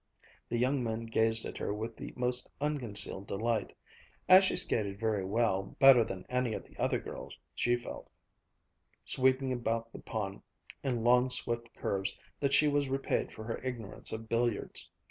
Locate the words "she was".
12.55-12.89